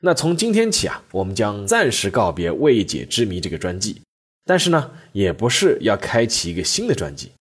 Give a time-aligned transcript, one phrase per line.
[0.00, 4.00] 那从今天起啊，我们将暂时告别未解之谜这个专辑，
[4.44, 7.32] 但是呢，也不是要开启一个新的专辑。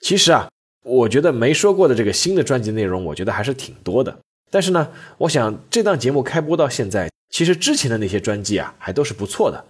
[0.00, 0.48] 其实啊，
[0.84, 4.18] 我觉得没说过的这个新的专辑内容，我觉得还是挺多的。
[4.50, 9.62] 但是呢，我想这档节目开播到现在，其实之前的那些专辑啊，还都是不错的。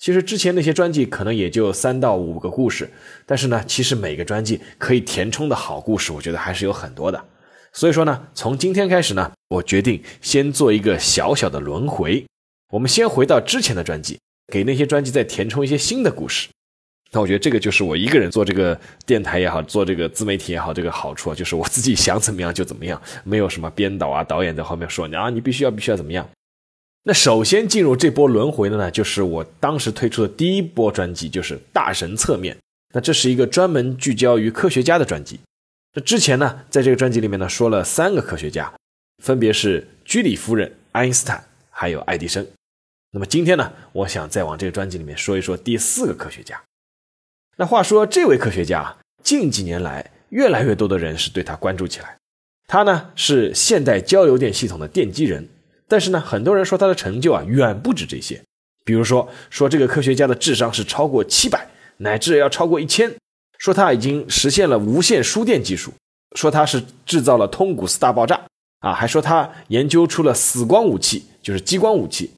[0.00, 2.90] 其实之前那些专辑可能也就三到五个故事，
[3.24, 7.24] 但是呢，其实每个专辑可以填充的好故事，我觉得还是有很多的。
[7.76, 12.24] 所以说呢，从今天开始呢，我决定先做一个小小的轮回。
[12.72, 14.18] 我们先回到之前的专辑，
[14.52, 16.48] 给那些专辑再填充一些新的故事。
[17.10, 26.28] 那我觉得这个就是我一个人做这个电台也好，做这个自媒体也好，这个好处啊，就是我自己想怎么样就怎么样，没有什么编导啊、导演在后面说你啊，你必须要必须要怎么样。
[27.04, 32.54] 那首先进入这波轮回的呢，就是我当时推出的第一波专辑，就是《大神侧面》。
[32.94, 35.38] 那这是一个专门聚焦于科学家的专辑。
[35.96, 38.72] 那之前呢，在这个专辑里面呢，说了三个科学家，
[39.22, 42.44] 分别是居里夫人、爱因斯坦还有爱迪生。
[43.12, 46.60] 那么今天呢，我想再往这个专辑里面说一说第四个科学家。
[47.56, 52.16] 那话说，这位科学家近几年来，越来越多的人是对他关注起来。
[52.66, 55.48] 他呢是现代交流电系统的奠基人，
[55.86, 58.42] 但是呢，很多人说他的成就啊远不止这些。
[58.84, 63.14] 比如说，说这个科学家的智商是超过七百，乃至要超过一千。
[63.64, 65.90] 说他已经实现了无线输电技术，
[66.36, 68.38] 说他是制造了通古斯大爆炸
[68.80, 72.30] 啊，还说他研究出了死光武器，就是激光武器，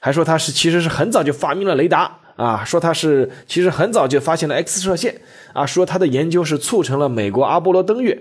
[0.00, 5.20] 还说他是其实是很早就发明了雷达啊，说他是其实很早就发现了 X 射线
[5.52, 8.20] 啊，说他的研究是促成了美国阿波罗登月，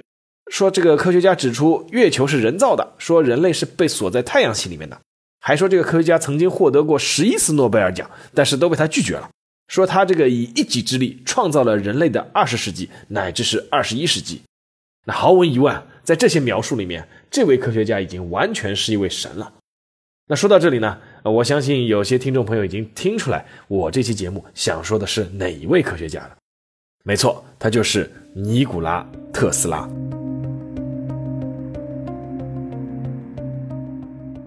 [0.51, 4.95] 说这个科学家指出月球是人造的，说人类是被锁在太阳系里面的，
[5.41, 9.27] 还说这个科学家曾经获得过十一次诺贝尔奖，但是都被他拒绝了。
[9.67, 14.41] 说他这个以一己之力创造了人类的二十世纪，乃至是二十一世纪。
[15.05, 19.53] 那毫无疑问，在这些描述里面，这位科学家已经完全是一位神了。
[20.27, 26.37] 那说到这里呢，我相信有些听众朋友已经听出来，我这期节目想说的是哪一位科学家了。
[27.03, 29.89] 没错，他就是尼古拉特斯拉。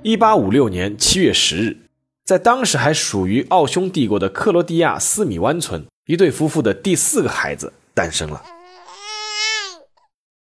[0.03, 1.85] 一八五六年七月十日。
[2.26, 8.42] 在当时还属于奥匈帝国的克罗地亚斯米湾村，一对夫妇的第四个孩子诞生了。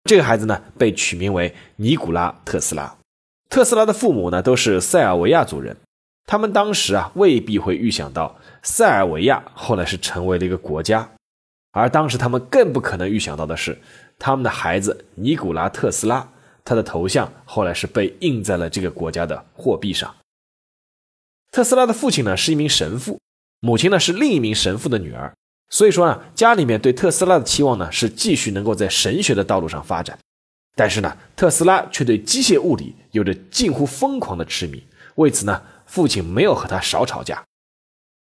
[0.05, 2.95] 这个孩子呢，被取名为尼古拉特斯拉。
[3.49, 5.75] 特斯拉的父母呢，都是塞尔维亚族人。
[6.27, 11.09] 他们当时啊，未必会预想到塞尔维亚后来是成为了一个国家。
[11.73, 13.79] 而当时他们更不可能预想到的是，
[14.19, 16.29] 他们的孩子尼古拉特斯拉，
[16.63, 20.15] 他的头像后来是被印在了这个国家的货币上。
[21.51, 23.21] 特斯拉的父亲呢是一名神父，
[23.59, 25.35] 母亲呢是另一名神父的女儿，
[25.69, 30.17] 所以说呢，家里面对特斯拉的期望呢是继续能够在神学的道路上发展。
[30.77, 34.83] 但是呢，特斯拉却对机械物理有着近乎疯狂的痴迷，
[35.17, 37.45] 为此呢，父亲没有和他少吵架。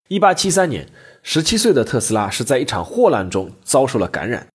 [0.09, 0.89] 一八七三年，
[1.23, 4.47] 十七岁的特斯拉是在一场霍乱中遭受了感染。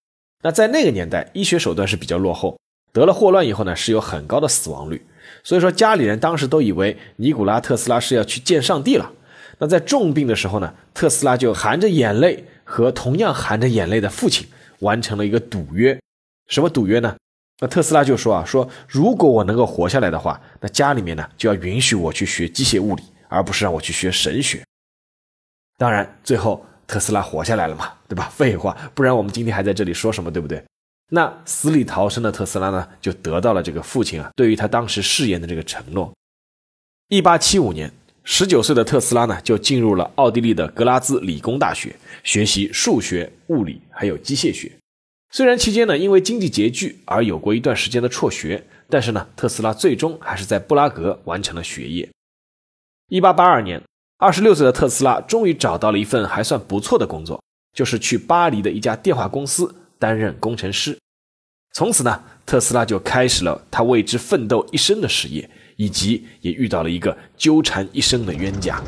[0.41, 2.59] 那在那个年代，医学手段是比较落后，
[2.91, 5.05] 得了霍乱以后呢，是有很高的死亡率。
[5.43, 9.11] 所以说，家里人当时都以为尼古拉特斯拉是要去见上帝了。
[9.59, 14.47] 那在重病的时候呢，特斯拉就含着眼泪和同样含着眼泪的父亲
[14.79, 15.99] 完成了一个赌约。
[16.47, 17.15] 什么赌约呢？
[17.59, 24.63] 那特斯拉就说啊，说如果我能够活下来的话，那家里面呢就要允许我去学机械物理，而不是让我去学神学。
[25.77, 28.29] 当然，最后特斯拉活下来了嘛，对吧？
[28.33, 30.63] 废话，不然我们今天还在这里说什么，对不对？
[31.15, 36.11] 那死里逃生的特斯拉呢，就得到了这个父亲啊对于他当时誓言的这个承诺。
[37.07, 37.93] 一八七五年，
[38.23, 44.71] 十九岁的特斯拉呢，就进入了奥地利的格拉兹理工大学学习数学、物理还有机械学。
[45.29, 52.09] 虽然期间呢因为经济拮据而有过一段时间的辍学，但是呢，特斯拉最终还是在布拉格完成了学业。
[53.09, 53.79] 一八八二年，
[54.17, 57.39] 二十六岁的特斯拉终于找到了一份还算不错的工作，
[57.71, 60.97] 就是去巴黎的一家电话公司担任工程师。
[61.75, 68.79] 从此呢，特斯拉就开始了他为之奋斗一生的事业，以及也遇到了一个纠缠一生的冤家。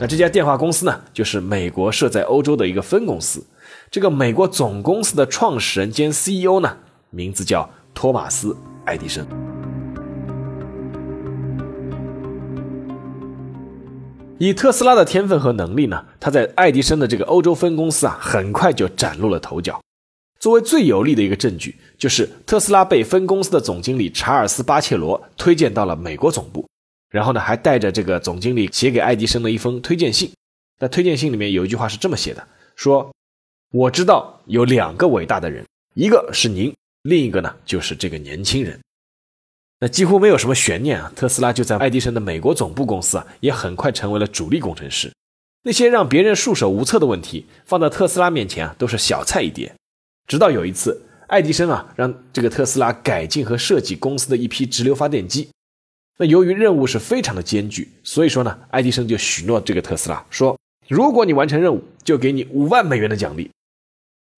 [0.00, 3.46] 那这家电话公司呢，就是美国设在欧洲的一个分公司。
[3.92, 6.78] 这个美国总公司的创始人兼 CEO 呢，
[7.10, 8.48] 名字叫托马斯·
[8.84, 9.24] 爱迪生。
[14.38, 19.80] 以特斯拉的天分和能力呢，他在爱迪生的这个欧洲分公司啊，很快就崭露了头角。
[20.42, 26.68] 作为最有力的一个证据，就是特斯拉被分公司的总经理查尔斯·巴切罗推荐到了美国总部，
[27.10, 30.32] 然后呢，还带着这个总经理写给爱迪生的一封推荐信。
[30.80, 32.44] 那推荐信里面有一句话是这么写的：
[32.74, 33.14] 说
[33.70, 38.80] 我知道有两个伟大的人，一个是您，另一个呢就是这个年轻人。
[39.78, 45.12] 那几乎没有什么悬念啊，特斯拉就在爱迪生的美国总部公司啊，也很快成为了主力工程师。
[45.62, 49.72] 那些让别人束手无策的问题，放到特斯拉面前啊，都是小菜一碟。
[50.26, 55.48] 直到有一次，爱迪生啊让这个特斯拉改进和设计公司的一批直流发电机。
[56.18, 60.56] 那由于任务是非常的艰巨，所以说呢，爱迪生就许诺这个特斯拉说，
[60.88, 63.50] 如果你完成任务，就给你五万美元的奖励。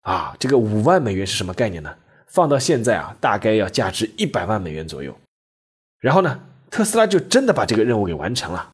[0.02, 1.96] 啊，这个五万美元是什么概念呢？
[2.26, 5.16] 放到现在啊，大概要价值一百万美元左右。
[6.00, 6.40] 然后呢，
[6.70, 8.70] 特斯拉就真的把这个任务给完成了。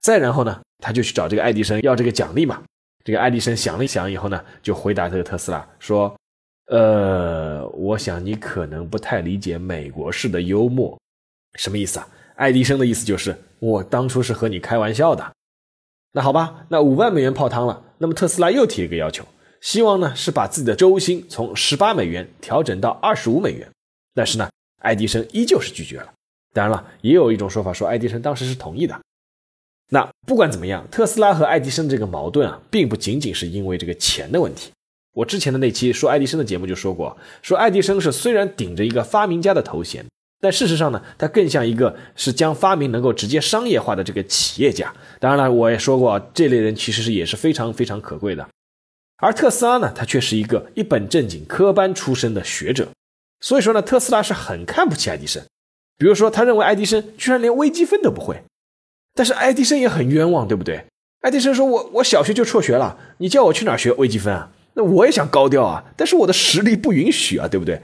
[0.00, 2.62] 再然后呢，他就去找这个爱迪生要这个奖励嘛。
[3.04, 6.14] 这个爱迪生想了一想以后呢，就回答这个特斯拉说。
[6.66, 10.98] 呃，我想你可能不太理解美国式的幽默，
[11.54, 12.08] 什么意思啊？
[12.36, 15.32] 爱迪生的意思就是我当初是和你开玩笑的。
[16.12, 17.82] 那好吧，那五万美元泡汤了。
[17.98, 19.24] 那么特斯拉又提了一个要求，
[19.60, 23.68] 希望呢是把自己的周薪从十八美元调整到二十五美元。
[24.14, 24.48] 但是呢，
[24.80, 26.12] 爱迪生依旧是拒绝了。
[26.52, 28.98] 当然了，也有一种说法说爱迪生当时是同意的。
[29.90, 34.70] 那不管怎么样，特斯拉和爱迪生这个矛盾啊，并不仅仅是因为这个钱的问题。
[35.14, 40.04] 我之前的那期说爱迪生的节目就说过，说爱迪生是虽然顶着一个发明家的头衔，
[40.40, 44.92] 但事实上呢，他更像一个是将发明能够直接商业化的这个企业家。
[45.20, 48.46] 当然了，我也说过，这类人其实是也是非常非常可贵的。
[49.18, 52.88] 而特斯拉呢，他却是一个一本正经科班出身的学者，
[53.40, 55.40] 所以说呢，特斯拉是很看不起爱迪生。
[55.96, 58.42] 比如说，他认为爱迪生居然连微积分都不会，
[59.14, 60.84] 但是爱迪生也很冤枉，对不对？
[61.20, 67.80] 爱迪生说：“我我小学就辍学了，你叫我去哪儿学微积分啊？”那我也想高调啊，但是我的实力不允许啊，对不对？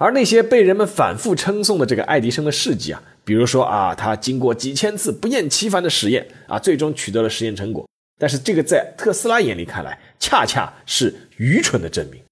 [0.00, 7.84] 而那些被人们反复称颂的这个爱迪生的事迹啊，比如说啊，他经过几千次不厌其烦的实验啊，最终取得了实验成果，
[8.20, 12.22] 但是这个在特斯拉眼里看来，恰恰是愚蠢的证明。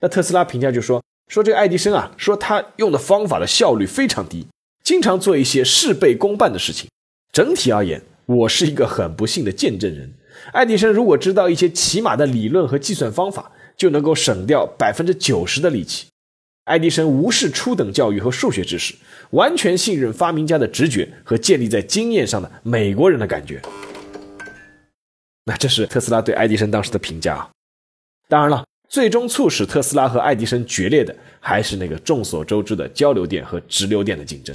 [0.00, 4.46] 那特斯拉评价就说说这个爱迪生啊，说他用的方法的效率非常低，
[4.84, 6.86] 经常做一些事倍功半的事情。
[7.32, 10.12] 整体而言，我是一个很不幸的见证人。
[10.52, 16.06] 爱迪生如果知道一些起码的理论和计算方法，就能够省掉百分之九十的力气。
[16.64, 18.94] 爱迪生无视初等教育和数学知识，
[19.30, 23.60] 完全信任发明家的直觉和建立在经验上的美国人的感觉。
[25.44, 27.48] 那这是特斯拉对爱迪生当时的评价啊。
[28.28, 34.54] 当然了，最终促使特斯拉和爱迪生决裂的，还是那个众所周知的交流电和直流电的竞争。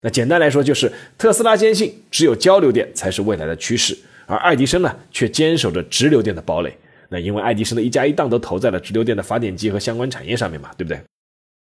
[0.00, 3.96] 那简单来说，就是特斯拉坚信只有交流电才是未来的趋势。
[4.26, 6.76] 而爱迪生呢，却坚守着直流电的堡垒。
[7.08, 11.00] 那因为爱迪生的一家一档都投在了直流电的发电机和相关产业上面嘛，对不对？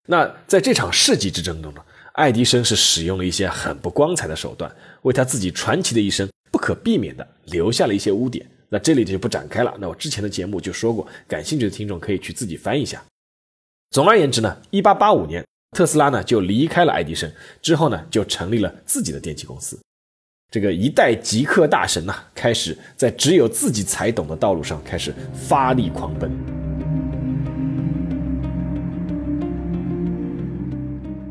[0.09, 4.73] 那在这场世纪之争中呢，爱迪生是使用了一些很不光彩的手段，
[5.03, 8.47] 为他自己传奇的一生不可避免的留下了一些污点。
[8.69, 9.75] 那这里就不展开了。
[9.81, 13.03] 那我之前的节目就说过，感兴趣的听众可以去自己翻一下。
[13.91, 15.45] 总而言之呢，一八八五年，
[15.77, 17.29] 特斯拉呢就离开了爱迪生，
[17.61, 19.77] 之后呢就成立了自己的电器公司。
[20.51, 26.29] 这个一代极客大神呐，开始在只有自己才懂的道路上开始发力狂奔。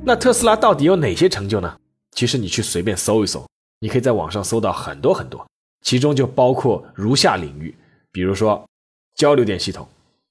[0.06, 1.78] 那特斯拉到底有哪些成就呢？
[2.12, 3.46] 其实你去随便搜一搜，
[3.82, 5.46] 你可以在网上搜到很多很多，
[5.82, 7.76] 其中就包括如下领域，
[8.14, 8.66] 比如说
[9.16, 9.86] 交流电系统、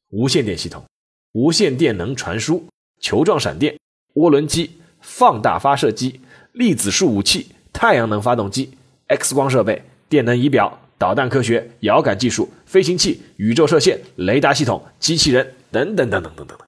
[0.09, 0.83] 无线电系统、
[1.33, 2.67] 无线电能传输、
[3.03, 3.77] 球状闪电、
[4.15, 4.71] 涡轮机、
[5.03, 8.71] 放大发射机、粒子束武器、太阳能发动机。
[9.09, 16.67] X 光设备、电能仪表、导弹科学、遥感技术、飞行器、宇宙射线、雷达系统、机器人等等等等等等等。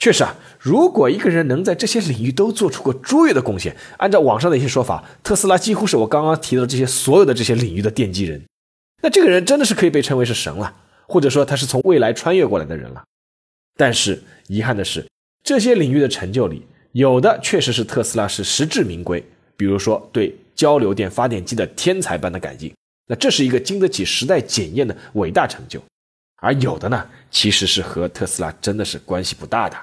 [0.00, 8.42] 确实啊，如果一个人能在这些领域都做出过卓越的贡献，按照网上的一些说法，特斯拉几乎是我刚刚提到的这些所有的这些领域的奠基人。
[9.02, 10.74] 那这个人真的是可以被称为是神了，
[11.06, 13.04] 或者说他是从未来穿越过来的人了。
[13.76, 15.06] 但是遗憾的是，
[15.44, 19.24] 这些领域的成就里，有的确实是特斯拉是实至名归，
[19.56, 20.34] 比如说对。
[20.54, 22.74] 交流电发电机的天才般的改进，
[23.06, 25.80] 那这是一个经得起时代检验的伟大成就。
[26.36, 29.76] 而有的呢，其实是和特斯拉真的是关系不大的。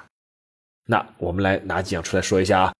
[0.86, 2.72] 那我们来拿几样出来说一下啊。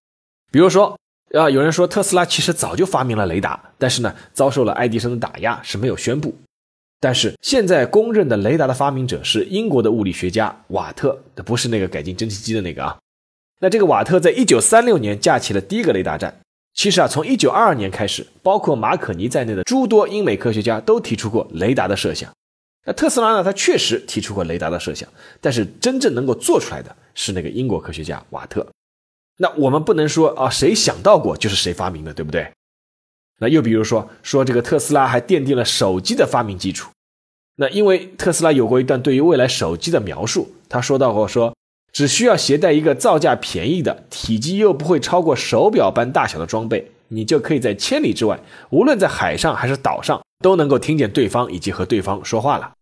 [0.51, 0.97] 比如说，
[1.33, 6.33] 啊，有人说特斯拉其实早就发明了雷达，但是呢，遭受了爱迪生的打压，是没有宣布。
[6.99, 12.97] 但是现在公认的雷达的发明者是英国的物理学家瓦特，不是那个改进蒸汽机的那个啊。
[13.59, 16.39] 那这个瓦特在一九三六年架起了第一个雷达站。
[16.73, 22.31] 其实啊，从一九二二年开始，包括马可尼在内的诸多英美科学家都提出过雷达的设想。
[22.85, 23.43] 那特斯拉呢？
[23.43, 25.07] 他确实提出过雷达的设想，
[25.39, 28.67] 但是真正能够做出来的是那个英国科学家瓦特。
[29.37, 32.51] 那我们不能说啊，谁想到过就是谁发明的，对不对？
[33.39, 36.91] 那又比如说，说这个特斯拉还奠定了手机的发明基础。
[37.55, 41.55] 那因为特斯拉有过一段对于未来手机的描述，他说到过说，
[41.93, 48.37] 只需要携带一个造价便宜的、体积又不会超过手表般大小的装备，你就可以在千里之外，
[48.71, 50.19] 无论在海上还是岛上。
[50.43, 52.73] 都能够听见对方以及和对方说话了。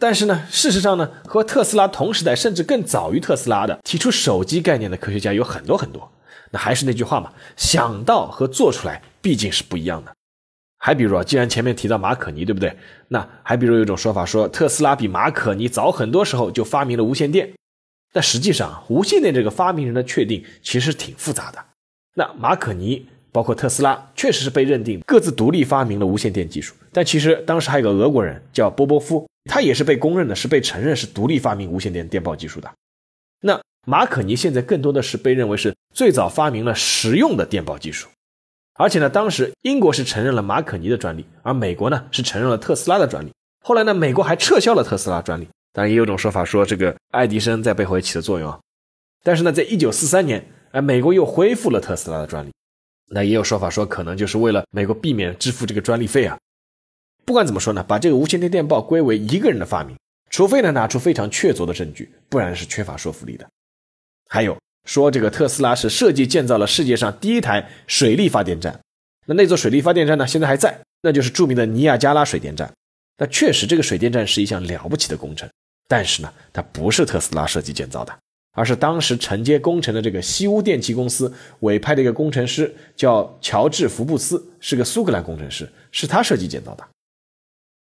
[0.00, 6.10] 但是呢，事实上呢，和特斯拉同时代甚至更早于特斯拉的提出手机概念的科学家有很多很多。
[6.50, 10.10] 那还是那句话嘛，想到和做出来毕竟是不一样的。
[10.78, 12.74] 还比如啊，既然前面提到马可尼，对不对？
[13.08, 17.52] 那还比如有一种说法说，特斯拉比马可尼早很多时候就发明了无线电。
[18.12, 21.64] 但实际上，无线电这个发明人的确定其实挺复杂的。
[22.14, 23.06] 那马可尼。
[23.34, 32.70] 包括特斯拉确实是被认定各自独立发明了无线电技术，但其实当时还有个俄国人叫波波夫，他也是被公认的是被承认是独立发明无线电电报技术的。
[33.40, 38.06] 那马可尼现在更多的是被认为是最早发明了实用的电报技术，
[38.74, 43.32] 而且呢，当时英国是承认了马可尼的专利，而美国呢是承认了特斯拉的专利。
[43.64, 48.60] 后来呢，美国还撤销了特斯拉专利，当然也有种说法说这个爱迪生在背后也起的作用啊。
[49.22, 52.50] 但是呢，在一九四三年，哎，美国又恢复了特斯拉的专利。
[53.10, 56.38] 那也有说法说，可能就是为了美国避免支付这个专利费啊。
[57.24, 59.96] 不管怎么说呢，把这个无线电电报归为一个人的发明，
[60.30, 63.48] 除非呢拿出非常确凿的证据，不然是缺乏说服力的。
[64.28, 68.80] 还有说这个特斯拉是设计建造了世界上第一台水力发电站，
[69.26, 72.72] 那那座水力发电站呢现在还在，那就是著名的尼亚加拉水电站。
[73.18, 75.48] 那确实这个水电站是一项了不起的工程，
[75.92, 78.18] 但是呢，它不是特斯拉设计建造的。
[78.54, 81.30] 而是当时承接工程的这个西屋电气公司
[81.60, 86.86] 委派的一个工程师，叫乔治·福布斯，是个苏格兰工程师，是他设计建造的。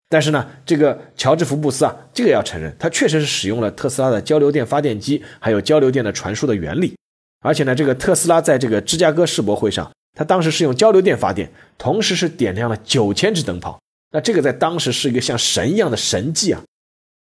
[0.09, 6.95] 但是呢，这个乔治·福布斯啊，这个要承认，他确实是使用了特斯拉的交流电发电机，还有交流电的传输的原理。
[7.39, 13.77] 而且呢，这个特斯拉在这个芝加哥世博会上，他当时是用交流电发电，同时是点亮了九千只灯泡。
[14.11, 16.61] 那这个在当时是一个像神一样的神迹啊。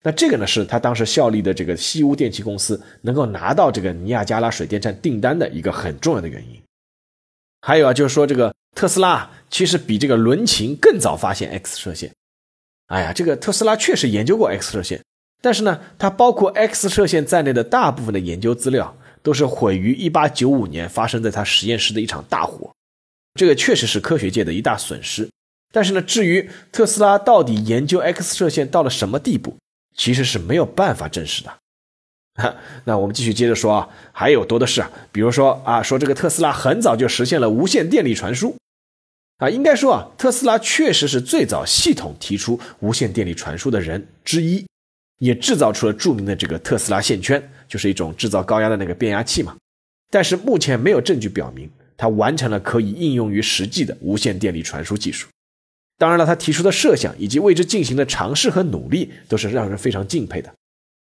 [0.06, 6.60] 那这个呢，是他当时效力的这个西屋电气公司能够拿到这个尼亚加拉水电站订单的一个很重要的原因。
[7.62, 12.12] 还有啊，就是说这个特斯拉其实比这个伦琴更早发现 X 射线。
[12.88, 15.02] 哎呀，这个特斯拉确实研究过 X 射线，
[15.40, 22.70] 但是呢，它包括 X 射线在内的大部分的研究资料都是毁于1895年发生在他实验室的一场大火。
[23.34, 25.30] 这个确实是科学界的一大损失。
[25.72, 29.56] 但是呢，至于特斯拉到底研究 X 射线到了什么地步？
[29.94, 31.52] 其实是没有办法证实的。
[32.84, 38.56] 那我们继续接着说啊，还有多的是啊，比如说啊，说这个特斯拉很早就实现了无线电力传输
[39.38, 44.66] 啊，应该说啊，特斯拉确实是最早系统提出无线电力传输的人之一，
[45.20, 49.56] 也制造出了著名的这个特斯拉线圈，就是一种制造高压的那个变压器嘛。
[50.10, 55.28] 但是目前没有证据表明他完成了可以应用于实际的无线电力传输技术。
[55.96, 60.52] 当然了，他提出的设想以及为之进行的尝试和努力，都是让人非常敬佩的。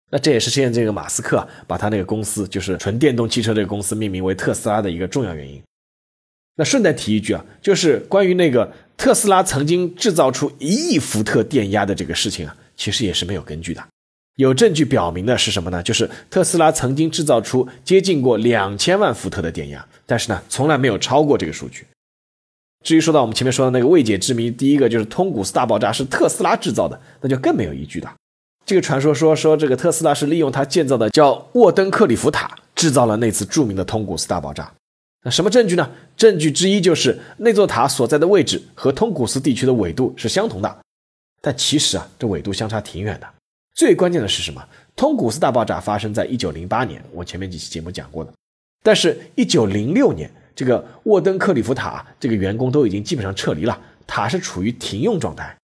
[0.10, 5.62] 那这也是现在这个马斯克把他那个公司，就是纯电动汽车这个公司命名为特斯拉的一个重要原因。
[6.56, 13.84] 那顺带提一句啊，就是关于那个特斯拉曾经制造出一亿伏特电压的这个事情啊，其实也是没有根据的。
[14.38, 15.84] 有证据表明的是什么呢？
[15.84, 21.86] 就是特斯拉曾经制造出接近过两千万伏特的电压，但是呢，从来没有超过这个数据。
[22.84, 28.10] 至于说到我们前面说的那个未解之谜，第一个就是通古斯大爆炸是特斯拉制造的，那就更没有依据的。
[28.66, 34.72] 这个传说说说这个特斯拉是利用他建造的叫沃登克里夫塔制造了那次著名的通古斯大爆炸。
[35.24, 35.90] 那什么证据呢？
[36.16, 40.78] 证据之一就是那座塔所在的位置和通古斯地区的纬度是相同的，
[41.42, 43.28] 但其实啊，这纬度相差挺远的。
[43.76, 44.64] 最关键的是什么？
[44.96, 48.32] 通古斯大爆炸发生在一九零八年，我前面几期节目讲过的，
[48.84, 50.32] 但是一九零六年。
[50.58, 55.56] 这个沃登克里夫塔这个员工都已经基本上撤离了，塔是处于停用状态。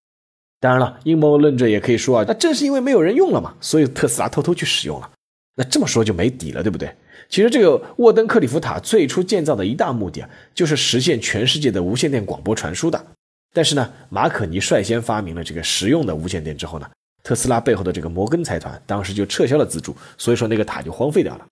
[0.59, 5.09] 当然了，阴谋论者也可以说啊，那正是因为没有人用了嘛，所以特斯拉偷偷去使用了。
[5.55, 6.95] 那这么说就没底了，对不对？
[7.27, 13.03] 其实这个沃登克里夫塔最初建造的一大目的啊，就是实现全世界的无线电广播传输的。
[13.51, 16.87] 但是呢，马可尼率先发明了这个实用的无线电之后呢，
[17.23, 21.45] 特斯拉背后的这个摩根财团当时就撤销了资助，所以说那个塔就荒废掉了。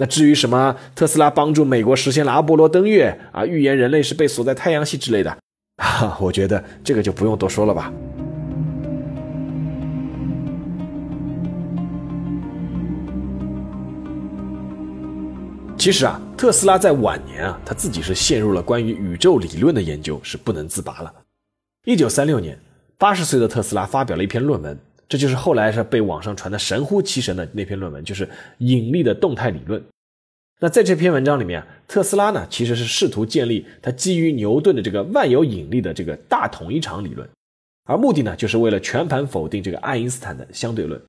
[0.00, 5.38] 那至于什么特斯拉帮助美国实现了阿波罗登月啊，预言人类是被锁在太阳系之类的，
[5.76, 7.92] 啊，我觉得这个就不用多说了吧。
[15.76, 21.10] 其其实啊，特斯拉在晚年啊，他自己是陷入了关于宇宙理论的研究，是不能自拔了。
[21.86, 22.58] 一九三六年，
[22.98, 24.78] 八十岁的特斯拉发表了一篇论文，
[25.08, 29.82] 这就是后来是被网上传的神乎其神的那篇论文，就是引力的动态理论。
[30.60, 37.28] 那在这篇文章里面，特斯拉呢其实是试图建立他基于牛顿的这个万有引力的这个大统一场理论，
[37.84, 41.00] 而目的呢就是为了全盘否定这个爱因斯坦的相对论。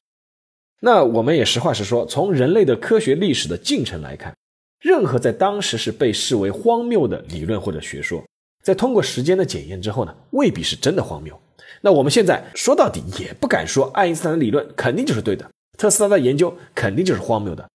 [0.82, 4.34] 那我们也实话实说，从人类的科学历史的进程来看。
[4.79, 8.24] 任何在当时是被视为荒谬的理论或者学说，
[8.63, 11.38] 在通过时间的检验之后呢，未必是真的荒谬。
[11.81, 17.67] 那我们现在说到底也不敢说爱因斯坦的理论肯定就是对的，特斯拉的研究肯定就是荒谬的。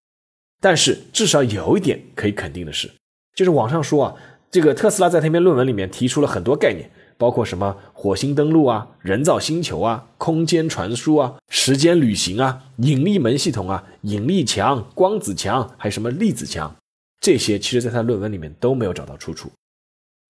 [0.61, 2.91] 但是至少有一点可以肯定的是，
[3.35, 4.15] 就是网上说啊，
[4.51, 16.75] 这个特斯拉在那篇论文里面提出了很多概念，包括什么火星登陆啊、人造星球啊、空间传输啊、时间旅行啊、引力门系统啊、引力墙、光子墙，还有什么粒子墙。
[17.21, 19.51] 这些其实，在他论文里面都没有找到出处。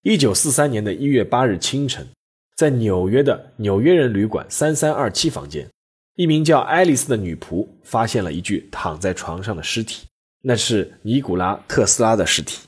[0.02, 2.06] 一九四三年的一月八日清晨，
[2.56, 5.68] 在纽约的纽约人旅馆三三二七房间，
[6.14, 10.06] 一名叫爱丽丝的女仆发现了一具躺在床上的尸体，
[10.40, 12.60] 那是尼古拉·特斯拉的尸体。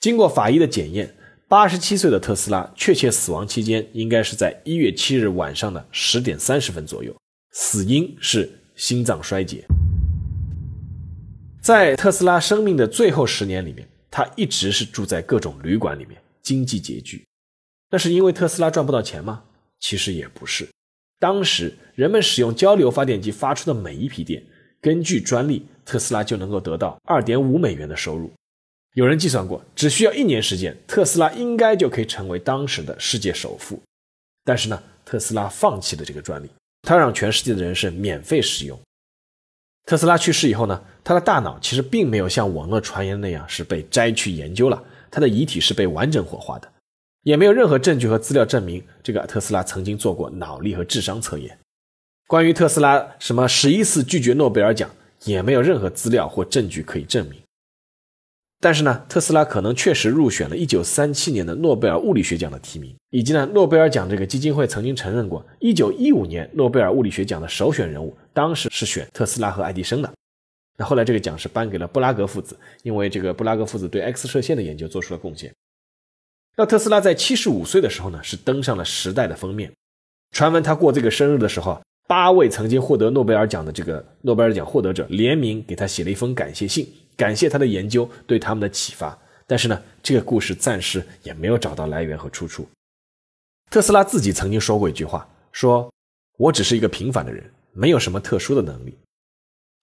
[0.00, 1.12] 经过法医的检验，
[1.48, 7.12] 八十七岁的特斯拉确切死亡期间应该是在一月七日晚上的十点三十分左右，
[7.50, 9.64] 死因是心脏衰竭。
[11.60, 17.24] 在特斯拉生命的最后十年里面，他一直是住在各种旅馆里面，经济拮据。
[17.94, 19.44] 那是因为特斯拉赚不到钱吗？
[19.78, 20.68] 其实也不是。
[21.20, 24.42] 当时人们使用交流发电机发出的每一批电，
[24.80, 28.32] 根据专利，特斯拉就能够得到二点五美元的收入。
[28.94, 33.80] 有人计算过，只需要一年时间，特斯拉应该就可以成为当时的世界首富。
[34.44, 36.50] 但是呢，特斯拉放弃了这个专利，
[36.82, 38.76] 他让全世界的人是免费使用。
[39.86, 44.82] 特斯拉去世以后呢，他的大脑其实并没有像网络传言那样是被摘去研究了，
[45.12, 46.68] 他的遗体是被完整火化的，
[47.24, 51.58] 也没有任何证据和资料证明这个特斯拉曾经做过脑力和智商测验。
[52.26, 54.90] 关于特斯拉什么十一次拒绝诺贝尔奖，
[55.24, 57.40] 也没有任何资料或证据可以证明。
[58.60, 70.10] 但是呢，特斯拉可能确实入选了1937年的诺贝尔物理学奖的提名，以及呢，诺贝尔奖这个基金会曾经承认过，1915年诺贝尔物理学奖的首选人物当时是选特斯拉和爱迪生的。
[70.78, 75.52] 那后来这个奖是颁给了布拉格父子，因为这个布拉格父子对 X 射线的研究做出了贡献。
[76.56, 79.72] 那特斯拉在75岁的时候呢，是登上了《时代》的封面。
[80.30, 86.88] 传闻他过这个生日的时候，八位曾经获得诺贝尔奖的这个诺贝尔奖获得者联名给他写了一封感谢信。
[87.16, 92.66] 感谢他的研究对他们的启发，但是呢，这个故事暂时也没有找到来源和出处。
[93.70, 95.92] 特斯拉自己曾经说过一句话，说
[96.38, 98.98] ：“我只是一个平凡的人，没有什么特殊的能力。”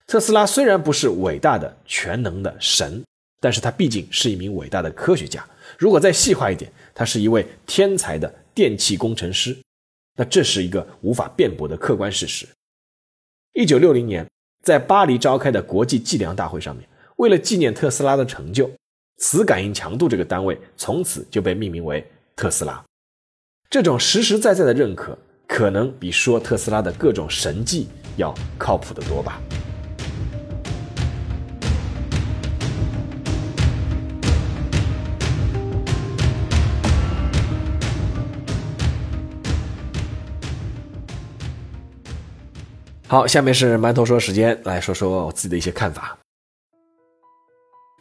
[0.08, 3.02] 特斯拉虽然不是伟大的全能的神，
[3.42, 5.46] 但是他毕竟是一名伟大的科学家。
[5.78, 9.58] 如果再细化一点，他是一位天才的电气工程师。
[10.16, 12.48] 那这是一个无法辩驳的客观事实。
[13.54, 14.26] 一九六零年，
[14.64, 16.88] 在巴黎召开的国际计量大会上面。
[17.18, 18.70] 为了纪念特斯拉的成就，
[19.18, 22.84] 磁感应强度这个单位从此就被命名为特斯拉。
[23.70, 29.42] 这种实实在在的认可，可能比说特斯拉的各种神迹要靠谱得多吧。
[43.12, 46.18] 好，下面是馒头说时间，来说说我自己的一些看法。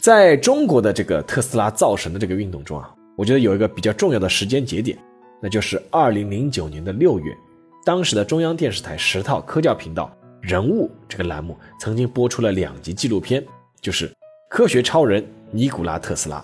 [0.01, 4.97] 在中国的这个特斯拉造神的这个运动中啊，我觉得有一个比较重要的时间节点，
[5.43, 7.37] 那就是二零零九年的六月，
[7.85, 10.17] 当时的中央电视台十套科教频道
[10.49, 13.45] 《人物》这个栏目曾经播出了两集纪录片，
[13.81, 14.09] 就是
[14.49, 16.39] 《科学超人尼古拉特斯拉》。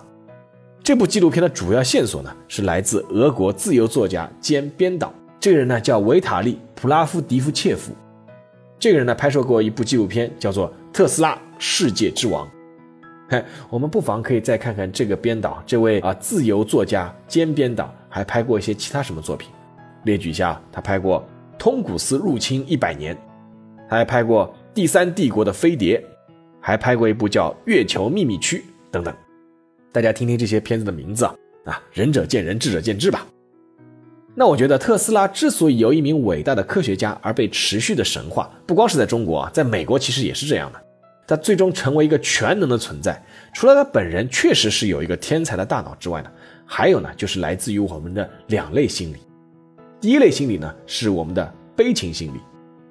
[0.83, 7.93] 这部纪录片的主要线索呢，是来自俄国自由作家兼编导，这个人呢叫维塔利·普拉夫迪夫切夫。
[8.79, 12.47] 这个人呢拍摄过一部纪录片，叫做《特斯拉：世界之王》。
[13.29, 19.51] 嘿，我们不妨可以再看看这个编导，这位啊自由作家兼编导，还拍过一些其他什么作品？
[20.05, 21.21] 列举一下，他拍过
[21.59, 23.17] 《通古斯入侵一百年》，
[23.89, 25.99] 还拍过《第三帝国的飞碟》，
[26.61, 28.59] 还拍过一部叫《月球秘密区》
[28.93, 29.13] 等等。
[29.91, 31.35] 大家听听这些片子的名字啊，
[31.65, 33.27] 啊，仁者见仁，智者见智吧。
[34.39, 40.83] 那我觉得特斯拉之所以由一名伟大的科学家而被持续的神话，不光是在中国啊，在美国其实也是这样的。
[41.27, 43.21] 他最终成为一个全能的存在，
[43.55, 46.31] 除了他本人确实是有一个天才的大脑之外呢，
[46.67, 49.17] 还有呢就是来自于我们的两类心理。
[50.03, 52.41] 第一类心理呢是我们的悲情心理，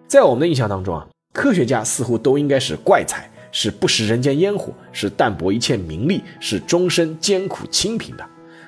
[0.07, 8.25] 在我们的印象当中啊，科学家似乎都应该是怪才，是不食人间烟火，是淡泊一切名利，是终身艰苦清贫的。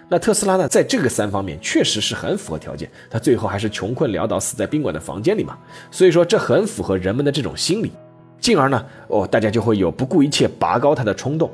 [0.10, 5.58] 那特斯拉呢，在这个三方面确实是很符合条件，他最后还是穷困潦倒死在宾馆的房间里嘛。
[5.92, 7.92] 所以说这很符合人们的这种心理，
[8.40, 11.52] 进而呢，哦，大家就会有不顾一切拔高他的冲动。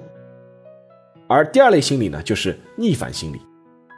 [1.28, 3.42] 而第二类心理呢，就是逆反心理，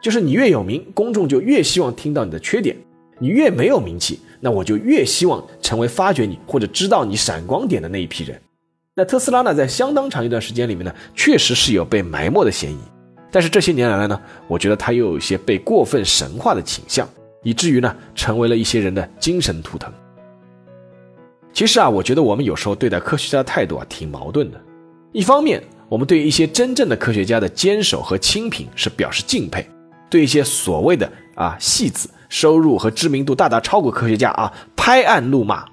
[0.02, 2.78] 就是你越有名，公众就越希望听到你的缺点；
[3.20, 8.42] 你越没有名气，那我就越希望成为发掘你或者知道你闪光点的那一批人。
[8.94, 12.78] 那特斯拉呢，在相当长一段时间里面呢，确实是有被埋没的嫌疑。
[13.36, 14.18] 但是这些年来呢，
[14.48, 17.06] 我觉得他又有一些被过分神化的倾向，
[17.44, 19.92] 以至于呢，成为了一些人的精神图腾。
[21.52, 24.62] 其实啊，我觉得我们有时候对待科学家的态度啊，挺矛盾的。
[25.12, 29.68] 一方面，我们对一些真正的科学家的坚守和清贫是表示敬佩，
[30.10, 35.66] 对一些所谓的啊戏子，收入和知名度大大超过科学家啊，拍案怒骂。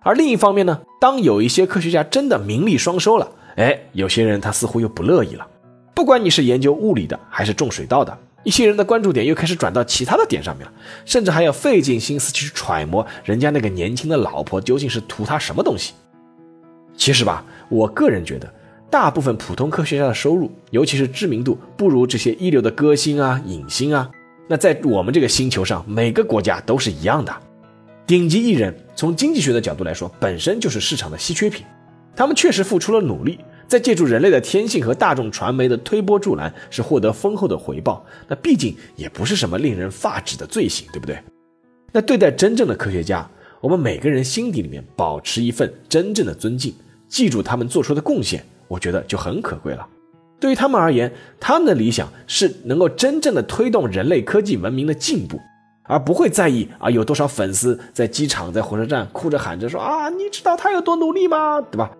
[0.00, 5.46] 而另一方面呢，当有一些科学家真的名利双收了，哎，有些人他似乎又不乐意了。
[5.94, 10.72] 不管你是研究物理的还是种水稻的，一些人的关注点又开始转到其他的点上面了，
[11.04, 15.92] 甚至还要费尽心思去揣摩人家那个年轻的老婆究竟是图他什么东西。
[16.96, 18.52] 其实吧，我个人觉得，
[18.90, 24.10] 大部分普通科学家的收入，尤其是知名度，不如这些一流的歌星啊、影星啊。
[24.48, 27.34] 那在我们这个星球上，每个国家都是一样的。
[28.06, 31.64] 顶级艺人从经济学的角度来说，本身就是市场的稀缺品，
[32.14, 33.38] 他们确实付出了努力。
[33.72, 38.04] 再借助人类的天性和大众传媒的推波助澜，是获得丰厚的回报。
[38.28, 41.18] 那毕竟也不是什么令人发指的罪行，对不对？
[41.90, 43.26] 那对待真正的科学家，
[43.62, 46.74] 我们每个人心底里面保持一份真正的尊敬，
[47.08, 49.88] 记住他们做出的贡献，我觉得就很可贵了。
[50.38, 55.40] 对于他们而言，他们的理想是能够真正的推动人类科技文明的进步，
[55.84, 61.58] 而不会在意啊有多少粉丝在机场、在火车站哭着喊着说啊，你知道他有多努力吗？
[61.62, 61.90] 对吧？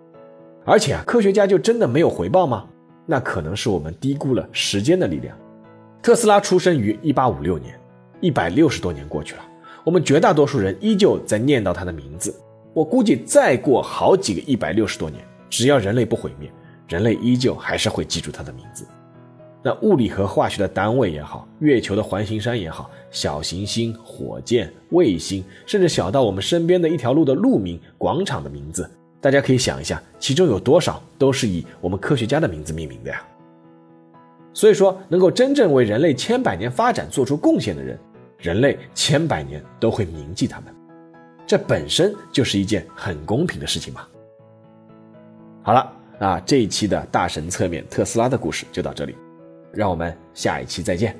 [0.65, 2.65] 而且啊，科学家就真的没有回报吗？
[3.05, 5.37] 那可能是我们低估了时间的力量。
[6.01, 7.77] 特斯拉出生于一八五六年，
[8.21, 9.41] 一百六十多年过去了，
[9.83, 12.33] 我们绝大多数人依旧在念叨他的名字。
[12.73, 16.49] 我估计再过好几个一百六十多年，只要人类不毁灭，
[16.87, 18.85] 人类依旧还是会记住他的名字。
[19.61, 28.89] 那物理和化学的单位也好，月球的环形山也好，小行星、火箭、卫星，甚至小到我们身边的一条路的路名、广场的名字。
[29.23, 33.25] 大家可以想一下，其中有多少都是以我们科学家的名字命名的呀？
[34.53, 37.97] 所以说，能够真正为人类千百年发展做出贡献的人，
[38.37, 40.75] 人类千百年都会铭记他们，
[41.47, 44.05] 这本身就是一件很公平的事情嘛。
[45.61, 49.15] 好了，那，这一期的大神侧面特斯拉的故事就到这里，
[49.71, 51.17] 让我们下一期再见。